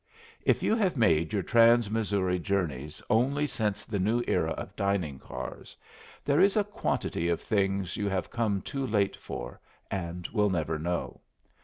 [0.47, 5.19] If you have made your trans Missouri journeys only since the new era of dining
[5.19, 5.77] cars,
[6.25, 9.61] there is a quantity of things you have come too late for,
[9.91, 11.21] and will never know.